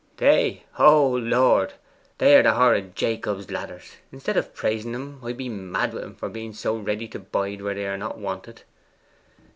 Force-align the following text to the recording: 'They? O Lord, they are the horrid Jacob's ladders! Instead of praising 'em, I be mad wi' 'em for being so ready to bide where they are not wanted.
'They? 0.17 0.63
O 0.79 1.07
Lord, 1.09 1.73
they 2.17 2.35
are 2.35 2.41
the 2.41 2.55
horrid 2.55 2.95
Jacob's 2.95 3.51
ladders! 3.51 3.97
Instead 4.11 4.35
of 4.35 4.51
praising 4.51 4.95
'em, 4.95 5.19
I 5.23 5.31
be 5.33 5.47
mad 5.47 5.93
wi' 5.93 6.01
'em 6.01 6.15
for 6.15 6.27
being 6.27 6.53
so 6.53 6.75
ready 6.75 7.07
to 7.09 7.19
bide 7.19 7.61
where 7.61 7.75
they 7.75 7.85
are 7.85 7.99
not 7.99 8.17
wanted. 8.17 8.63